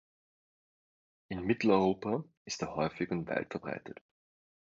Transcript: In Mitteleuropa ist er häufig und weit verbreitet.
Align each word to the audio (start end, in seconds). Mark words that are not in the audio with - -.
In 1.27 1.45
Mitteleuropa 1.45 2.23
ist 2.45 2.63
er 2.63 2.75
häufig 2.75 3.11
und 3.11 3.27
weit 3.27 3.51
verbreitet. 3.51 4.01